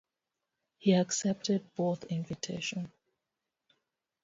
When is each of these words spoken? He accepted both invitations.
He 0.79 0.93
accepted 0.95 1.75
both 1.75 2.05
invitations. 2.05 2.89